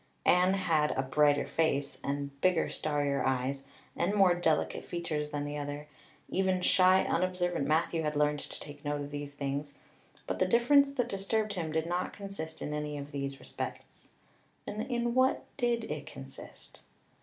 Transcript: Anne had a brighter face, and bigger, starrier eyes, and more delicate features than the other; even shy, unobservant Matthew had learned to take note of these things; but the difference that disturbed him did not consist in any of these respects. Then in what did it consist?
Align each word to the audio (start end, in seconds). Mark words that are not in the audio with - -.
Anne 0.25 0.55
had 0.55 0.89
a 0.97 1.03
brighter 1.03 1.45
face, 1.45 1.99
and 2.03 2.41
bigger, 2.41 2.69
starrier 2.69 3.23
eyes, 3.23 3.65
and 3.95 4.15
more 4.15 4.33
delicate 4.33 4.83
features 4.83 5.29
than 5.29 5.45
the 5.45 5.59
other; 5.59 5.87
even 6.27 6.59
shy, 6.59 7.03
unobservant 7.03 7.67
Matthew 7.67 8.01
had 8.01 8.15
learned 8.15 8.39
to 8.39 8.59
take 8.59 8.83
note 8.83 9.01
of 9.01 9.11
these 9.11 9.35
things; 9.35 9.75
but 10.25 10.39
the 10.39 10.47
difference 10.47 10.91
that 10.91 11.07
disturbed 11.07 11.53
him 11.53 11.71
did 11.71 11.85
not 11.85 12.13
consist 12.13 12.63
in 12.63 12.73
any 12.73 12.97
of 12.97 13.11
these 13.11 13.39
respects. 13.39 14.09
Then 14.65 14.81
in 14.81 15.13
what 15.13 15.43
did 15.55 15.83
it 15.83 16.07
consist? 16.07 16.79